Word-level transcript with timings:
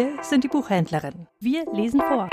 Kinderbuchhändlerin. 0.00 1.26
Wir 1.40 1.64
lesen 1.72 2.00
vor. 2.00 2.28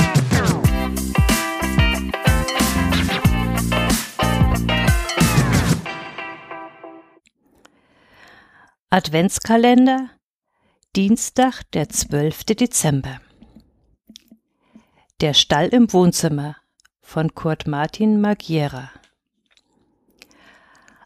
Adventskalender 8.89 10.09
Dienstag, 10.95 11.63
der 11.73 11.89
12. 11.89 12.45
Dezember 12.45 13.19
Der 15.19 15.33
Stall 15.33 15.67
im 15.67 15.91
Wohnzimmer 15.91 16.55
von 17.01 17.35
Kurt 17.35 17.67
Martin 17.67 18.21
Magiera 18.21 18.89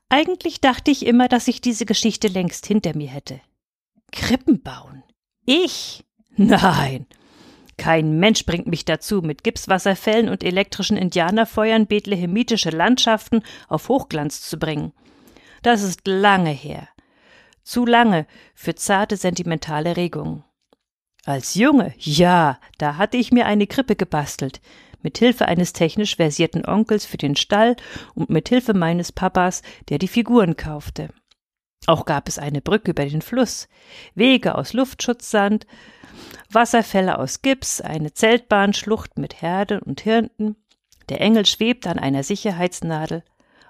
Eigentlich 0.10 0.62
dachte 0.62 0.92
ich 0.92 1.06
immer, 1.06 1.28
dass 1.28 1.48
ich 1.48 1.62
diese 1.62 1.86
Geschichte 1.86 2.28
längst 2.28 2.66
hinter 2.68 2.96
mir 2.96 3.10
hätte. 3.10 3.42
Krippen 4.12 4.62
bauen. 4.62 5.04
Ich? 5.46 6.04
Nein. 6.36 7.06
Kein 7.78 8.20
Mensch 8.20 8.46
bringt 8.46 8.68
mich 8.68 8.86
dazu, 8.86 9.22
mit 9.22 9.44
Gipswasserfällen 9.44 10.30
und 10.30 10.44
elektrischen 10.44 10.98
Indianerfeuern 10.98 11.88
bethlehemitische 11.88 12.70
Landschaften 12.70 13.42
auf 13.68 13.90
Hochglanz 13.90 14.42
zu 14.42 14.60
bringen. 14.60 14.94
Das 15.64 15.82
ist 15.82 16.02
lange 16.06 16.52
her. 16.52 16.88
Zu 17.64 17.86
lange 17.86 18.28
für 18.54 18.76
zarte 18.76 19.18
sentimentale 19.18 19.98
Regungen. 19.98 20.44
Als 21.26 21.56
Junge, 21.56 21.94
ja, 21.98 22.60
da 22.80 22.98
hatte 22.98 23.18
ich 23.18 23.32
mir 23.32 23.46
eine 23.46 23.68
Krippe 23.68 23.96
gebastelt, 23.96 24.60
mit 25.04 25.18
Hilfe 25.18 25.48
eines 25.48 25.74
technisch 25.74 26.16
versierten 26.16 26.66
Onkels 26.66 27.06
für 27.06 27.18
den 27.18 27.36
Stall 27.36 27.76
und 28.16 28.30
mit 28.30 28.50
Hilfe 28.50 28.74
meines 28.74 29.12
Papas, 29.12 29.62
der 29.90 30.00
die 30.00 30.08
Figuren 30.08 30.56
kaufte. 30.56 31.10
Auch 31.88 32.06
gab 32.06 32.28
es 32.28 32.38
eine 32.38 32.62
Brücke 32.62 32.92
über 32.92 33.06
den 33.06 33.22
Fluss, 33.22 33.68
Wege 34.14 34.56
aus 34.56 34.74
Luftschutzsand, 34.74 35.66
Wasserfälle 36.50 37.18
aus 37.18 37.42
Gips, 37.42 37.82
eine 37.82 38.14
Zeltbahnschlucht 38.14 39.18
mit 39.18 39.42
Herde 39.42 39.82
und 39.82 40.02
Hirten. 40.02 40.56
Der 41.10 41.22
Engel 41.22 41.46
schwebte 41.46 41.90
an 41.90 42.00
einer 42.00 42.24
Sicherheitsnadel. 42.24 43.24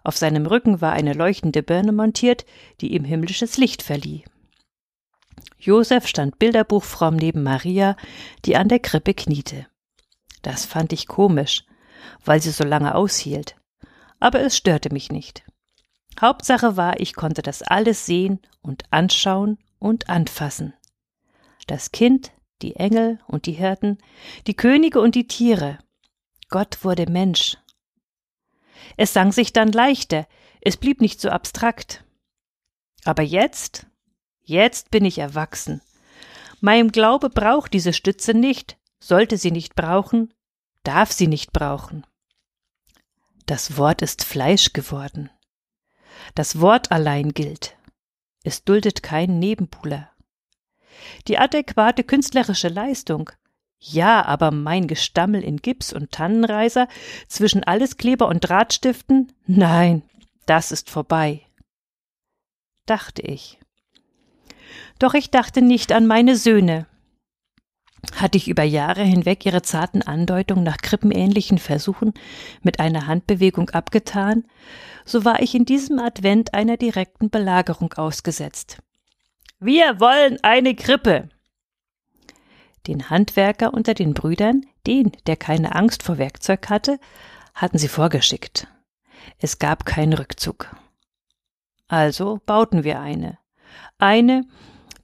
Auf 0.04 0.18
seinem 0.18 0.46
Rücken 0.46 0.82
war 0.82 0.94
eine 0.94 1.14
leuchtende 1.14 1.64
Birne 1.64 1.92
montiert, 1.92 2.46
die 2.82 2.94
ihm 2.94 3.06
himmlisches 3.06 3.58
Licht 3.58 3.82
verlieh. 3.82 4.26
Josef 5.60 6.08
stand 6.08 6.40
bilderbuchfromm 6.40 7.16
neben 7.16 7.44
Maria, 7.44 7.96
die 8.46 8.58
an 8.58 8.68
der 8.68 8.80
Krippe 8.80 9.14
kniete. 9.14 9.68
Das 10.42 10.66
fand 10.66 10.92
ich 10.92 11.08
komisch, 11.08 11.66
weil 12.26 12.42
sie 12.42 12.50
so 12.50 12.64
lange 12.64 12.96
aushielt. 12.96 13.56
Aber 14.20 14.42
es 14.42 14.58
störte 14.58 14.92
mich 14.92 15.12
nicht. 15.12 15.44
Hauptsache 16.20 16.78
war, 16.78 17.00
ich 17.00 17.14
konnte 17.14 17.42
das 17.42 17.62
alles 17.62 18.06
sehen 18.06 18.40
und 18.62 18.84
anschauen 18.92 19.58
und 19.80 20.10
anfassen. 20.10 20.74
Das 21.68 21.92
Kind, 21.92 22.32
die 22.62 22.76
Engel 22.76 23.20
und 23.28 23.46
die 23.46 23.54
Hirten, 23.54 23.98
die 24.48 24.56
Könige 24.56 25.00
und 25.02 25.16
die 25.16 25.28
Tiere. 25.28 25.80
Gott 26.50 26.84
wurde 26.84 27.10
Mensch. 27.10 27.58
Es 28.98 29.14
sang 29.14 29.32
sich 29.32 29.54
dann 29.54 29.72
leichter, 29.72 30.28
es 30.62 30.78
blieb 30.78 31.02
nicht 31.02 31.22
so 31.22 31.30
abstrakt. 31.30 32.04
Aber 33.04 33.24
jetzt, 33.24 33.88
jetzt 34.44 34.92
bin 34.92 35.06
ich 35.06 35.18
erwachsen. 35.18 35.82
Mein 36.60 36.90
Glaube 36.90 37.30
braucht 37.30 37.74
diese 37.74 37.94
Stütze 37.94 38.34
nicht, 38.34 38.78
sollte 39.00 39.38
sie 39.38 39.52
nicht 39.52 39.76
brauchen, 39.76 40.34
darf 40.84 41.12
sie 41.12 41.28
nicht 41.28 41.52
brauchen. 41.52 42.06
Das 43.48 43.78
Wort 43.78 44.04
ist 44.04 44.24
Fleisch 44.24 44.74
geworden. 44.74 45.32
Das 46.36 46.60
Wort 46.60 46.92
allein 46.92 47.34
gilt. 47.34 47.76
Es 48.44 48.64
duldet 48.64 49.04
keinen 49.04 49.40
Nebenbuhler. 49.40 50.10
Die 51.28 51.38
adäquate 51.38 52.04
künstlerische 52.04 52.68
Leistung. 52.68 53.30
Ja, 53.80 54.24
aber 54.26 54.52
mein 54.52 54.88
Gestammel 54.88 55.44
in 55.44 55.58
Gips 55.58 55.92
und 55.92 56.12
Tannenreiser 56.12 56.88
zwischen 57.28 57.64
Alleskleber 57.64 58.28
und 58.28 58.42
Drahtstiften? 58.42 59.32
Nein, 59.48 60.04
das 60.46 60.72
ist 60.72 60.90
vorbei. 60.90 61.42
Dachte 62.86 63.24
ich. 63.24 63.60
Doch 65.00 65.16
ich 65.16 65.32
dachte 65.32 65.62
nicht 65.64 65.92
an 65.92 66.06
meine 66.06 66.36
Söhne, 66.36 66.86
hatte 68.16 68.38
ich 68.38 68.48
über 68.48 68.64
Jahre 68.64 69.04
hinweg 69.04 69.46
ihre 69.46 69.62
zarten 69.62 70.02
Andeutungen 70.02 70.64
nach 70.64 70.78
krippenähnlichen 70.78 71.58
Versuchen 71.58 72.14
mit 72.62 72.80
einer 72.80 73.08
Handbewegung 73.08 73.70
abgetan, 73.70 74.46
so 75.06 75.26
war 75.26 75.42
ich 75.42 75.56
in 75.56 75.66
diesem 75.66 76.00
Advent 76.00 76.54
einer 76.54 76.78
direkten 76.78 77.30
Belagerung 77.30 77.94
ausgesetzt. 77.94 78.80
Wir 79.60 80.00
wollen 80.00 80.40
eine 80.44 80.76
Krippe. 80.76 81.30
Den 82.88 83.10
Handwerker 83.10 83.74
unter 83.74 83.94
den 83.94 84.14
Brüdern, 84.14 84.66
den, 84.88 85.12
der 85.28 85.36
keine 85.36 85.76
Angst 85.76 86.02
vor 86.02 86.18
Werkzeug 86.18 86.70
hatte, 86.70 87.00
hatten 87.54 87.78
sie 87.78 87.88
vorgeschickt. 87.88 88.68
Es 89.38 89.60
gab 89.60 89.86
keinen 89.86 90.14
Rückzug. 90.14 90.76
Also 91.88 92.40
bauten 92.46 92.84
wir 92.84 93.00
eine. 93.00 93.38
Eine, 94.00 94.46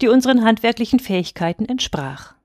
die 0.02 0.08
unseren 0.08 0.44
handwerklichen 0.44 1.00
Fähigkeiten 1.00 1.66
entsprach 1.66 2.37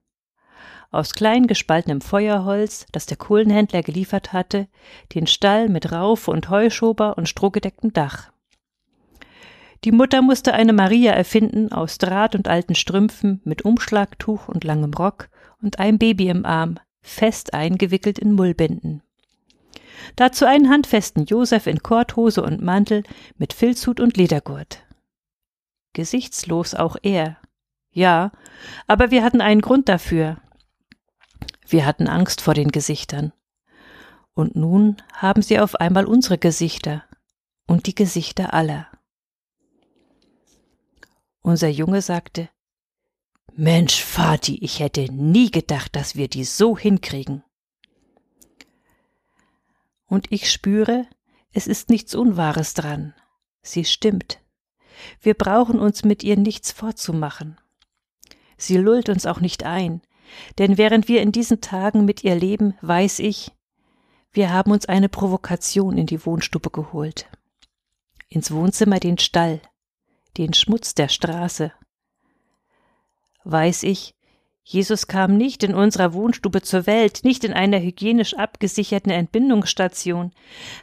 aus 0.92 1.14
klein 1.14 1.46
gespaltenem 1.46 2.00
Feuerholz, 2.00 2.86
das 2.92 3.06
der 3.06 3.16
Kohlenhändler 3.16 3.82
geliefert 3.82 4.32
hatte, 4.32 4.68
den 5.14 5.26
Stall 5.26 5.68
mit 5.68 5.90
Raufe 5.90 6.30
und 6.30 6.48
Heuschober 6.50 7.16
und 7.16 7.28
strohgedecktem 7.28 7.92
Dach. 7.92 8.30
Die 9.84 9.90
Mutter 9.90 10.22
musste 10.22 10.54
eine 10.54 10.72
Maria 10.72 11.12
erfinden 11.12 11.72
aus 11.72 11.98
Draht 11.98 12.36
und 12.36 12.46
alten 12.46 12.76
Strümpfen 12.76 13.40
mit 13.44 13.62
Umschlagtuch 13.64 14.46
und 14.46 14.62
langem 14.62 14.94
Rock 14.94 15.28
und 15.60 15.80
einem 15.80 15.98
Baby 15.98 16.28
im 16.28 16.46
Arm, 16.46 16.78
fest 17.00 17.52
eingewickelt 17.52 18.18
in 18.18 18.32
Mullbinden. 18.34 19.02
Dazu 20.14 20.44
einen 20.44 20.68
handfesten 20.68 21.24
Josef 21.26 21.66
in 21.66 21.82
Korthose 21.82 22.42
und 22.42 22.62
Mantel 22.62 23.02
mit 23.38 23.52
Filzhut 23.52 23.98
und 23.98 24.16
Ledergurt. 24.16 24.84
Gesichtslos 25.94 26.74
auch 26.74 26.96
er. 27.02 27.38
Ja, 27.92 28.32
aber 28.86 29.10
wir 29.10 29.24
hatten 29.24 29.40
einen 29.40 29.60
Grund 29.60 29.88
dafür. 29.88 30.38
Wir 31.66 31.86
hatten 31.86 32.08
Angst 32.08 32.40
vor 32.40 32.54
den 32.54 32.70
Gesichtern. 32.70 33.32
Und 34.34 34.56
nun 34.56 34.96
haben 35.12 35.42
sie 35.42 35.60
auf 35.60 35.76
einmal 35.76 36.06
unsere 36.06 36.38
Gesichter 36.38 37.04
und 37.66 37.86
die 37.86 37.94
Gesichter 37.94 38.54
aller. 38.54 38.88
Unser 41.42 41.68
Junge 41.68 42.02
sagte, 42.02 42.48
Mensch, 43.54 44.02
Vati, 44.02 44.58
ich 44.62 44.80
hätte 44.80 45.12
nie 45.12 45.50
gedacht, 45.50 45.94
dass 45.94 46.16
wir 46.16 46.28
die 46.28 46.44
so 46.44 46.78
hinkriegen. 46.78 47.44
Und 50.06 50.30
ich 50.30 50.50
spüre, 50.50 51.06
es 51.52 51.66
ist 51.66 51.90
nichts 51.90 52.14
Unwahres 52.14 52.74
dran. 52.74 53.14
Sie 53.62 53.84
stimmt. 53.84 54.40
Wir 55.20 55.34
brauchen 55.34 55.78
uns 55.80 56.04
mit 56.04 56.22
ihr 56.22 56.36
nichts 56.36 56.72
vorzumachen. 56.72 57.58
Sie 58.56 58.76
lullt 58.76 59.08
uns 59.08 59.26
auch 59.26 59.40
nicht 59.40 59.64
ein, 59.64 60.00
denn 60.58 60.78
während 60.78 61.08
wir 61.08 61.22
in 61.22 61.32
diesen 61.32 61.60
Tagen 61.60 62.04
mit 62.04 62.24
ihr 62.24 62.34
leben, 62.34 62.74
weiß 62.80 63.18
ich, 63.20 63.52
wir 64.32 64.50
haben 64.50 64.72
uns 64.72 64.86
eine 64.86 65.10
Provokation 65.10 65.98
in 65.98 66.06
die 66.06 66.24
Wohnstube 66.24 66.70
geholt. 66.70 67.28
Ins 68.28 68.50
Wohnzimmer 68.50 68.98
den 68.98 69.18
Stall, 69.18 69.60
den 70.38 70.54
Schmutz 70.54 70.94
der 70.94 71.08
Straße. 71.08 71.72
Weiß 73.44 73.82
ich, 73.82 74.14
Jesus 74.64 75.06
kam 75.06 75.36
nicht 75.36 75.64
in 75.64 75.74
unserer 75.74 76.14
Wohnstube 76.14 76.62
zur 76.62 76.86
Welt, 76.86 77.20
nicht 77.24 77.44
in 77.44 77.52
einer 77.52 77.80
hygienisch 77.80 78.34
abgesicherten 78.34 79.10
Entbindungsstation. 79.10 80.32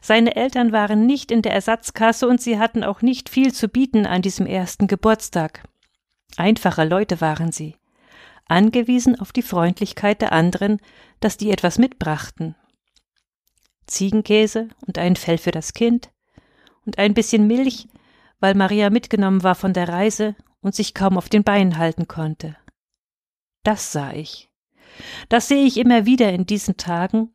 Seine 0.02 0.36
Eltern 0.36 0.72
waren 0.72 1.06
nicht 1.08 1.32
in 1.32 1.42
der 1.42 1.54
Ersatzkasse 1.54 2.28
und 2.28 2.42
sie 2.42 2.60
hatten 2.60 2.84
auch 2.84 3.02
nicht 3.02 3.30
viel 3.30 3.54
zu 3.54 3.68
bieten 3.68 4.06
an 4.06 4.22
diesem 4.22 4.46
ersten 4.46 4.86
Geburtstag. 4.86 5.64
Einfache 6.36 6.84
Leute 6.84 7.20
waren 7.22 7.52
sie 7.52 7.79
angewiesen 8.50 9.20
auf 9.20 9.32
die 9.32 9.42
Freundlichkeit 9.42 10.22
der 10.22 10.32
anderen, 10.32 10.80
dass 11.20 11.38
die 11.38 11.52
etwas 11.52 11.78
mitbrachten. 11.78 12.56
Ziegenkäse 13.88 14.70
und 14.86 14.98
ein 14.98 15.16
Fell 15.16 15.38
für 15.38 15.52
das 15.52 15.74
Kind 15.74 16.12
und 16.86 16.98
ein 16.98 17.14
bisschen 17.14 17.48
Milch, 17.48 17.88
weil 18.40 18.56
Maria 18.56 18.90
mitgenommen 18.90 19.44
war 19.44 19.56
von 19.56 19.74
der 19.74 19.90
Reise 19.90 20.36
und 20.62 20.76
sich 20.76 20.94
kaum 20.94 21.18
auf 21.18 21.30
den 21.30 21.44
Beinen 21.44 21.78
halten 21.78 22.08
konnte. 22.08 22.56
Das 23.64 23.92
sah 23.92 24.14
ich. 24.14 24.50
Das 25.30 25.48
sehe 25.48 25.66
ich 25.66 25.78
immer 25.78 26.06
wieder 26.06 26.32
in 26.32 26.46
diesen 26.46 26.78
Tagen, 26.78 27.34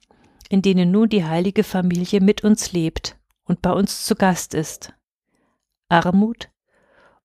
in 0.48 0.62
denen 0.62 0.90
nun 0.90 1.08
die 1.08 1.24
heilige 1.24 1.64
Familie 1.64 2.20
mit 2.20 2.44
uns 2.44 2.72
lebt 2.72 3.16
und 3.44 3.62
bei 3.62 3.72
uns 3.72 4.04
zu 4.04 4.14
Gast 4.14 4.54
ist. 4.54 4.92
Armut, 5.88 6.50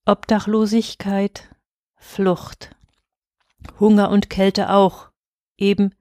Obdachlosigkeit, 0.05 1.49
Flucht. 1.97 2.75
Hunger 3.79 4.09
und 4.09 4.29
Kälte 4.29 4.71
auch, 4.71 5.09
eben 5.57 5.93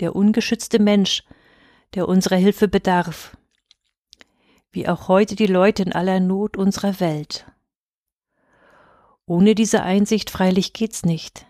der 0.00 0.14
ungeschützte 0.14 0.78
Mensch, 0.78 1.24
der 1.94 2.08
unserer 2.08 2.36
Hilfe 2.36 2.68
bedarf, 2.68 3.36
wie 4.70 4.88
auch 4.88 5.08
heute 5.08 5.34
die 5.34 5.46
Leute 5.46 5.82
in 5.82 5.92
aller 5.92 6.20
Not 6.20 6.56
unserer 6.56 7.00
Welt. 7.00 7.46
Ohne 9.26 9.54
diese 9.54 9.82
Einsicht 9.82 10.30
freilich 10.30 10.72
geht's 10.72 11.04
nicht, 11.04 11.46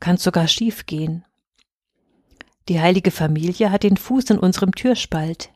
kann 0.00 0.16
sogar 0.16 0.48
schief 0.48 0.86
gehen. 0.86 1.24
Die 2.68 2.80
heilige 2.80 3.10
Familie 3.10 3.70
hat 3.70 3.82
den 3.82 3.96
Fuß 3.96 4.30
in 4.30 4.38
unserem 4.38 4.72
Türspalt. 4.72 5.50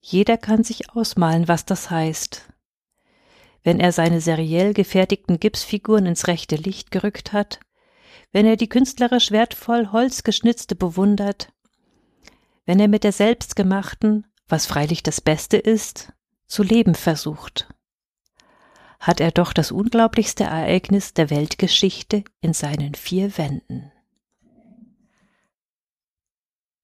Jeder 0.00 0.36
kann 0.36 0.62
sich 0.62 0.90
ausmalen, 0.90 1.48
was 1.48 1.64
das 1.64 1.90
heißt. 1.90 2.48
Wenn 3.62 3.80
er 3.80 3.92
seine 3.92 4.20
seriell 4.20 4.74
gefertigten 4.74 5.40
Gipsfiguren 5.40 6.06
ins 6.06 6.28
rechte 6.28 6.56
Licht 6.56 6.90
gerückt 6.90 7.32
hat, 7.32 7.60
wenn 8.36 8.44
er 8.44 8.56
die 8.56 8.68
künstlerisch 8.68 9.30
wertvoll 9.30 9.92
Holzgeschnitzte 9.92 10.76
bewundert, 10.76 11.54
wenn 12.66 12.78
er 12.78 12.86
mit 12.86 13.02
der 13.02 13.12
selbstgemachten, 13.12 14.26
was 14.46 14.66
freilich 14.66 15.02
das 15.02 15.22
Beste 15.22 15.56
ist, 15.56 16.12
zu 16.46 16.62
leben 16.62 16.94
versucht, 16.94 17.66
hat 19.00 19.20
er 19.22 19.30
doch 19.30 19.54
das 19.54 19.72
unglaublichste 19.72 20.44
Ereignis 20.44 21.14
der 21.14 21.30
Weltgeschichte 21.30 22.24
in 22.42 22.52
seinen 22.52 22.94
vier 22.94 23.38
Wänden. 23.38 23.90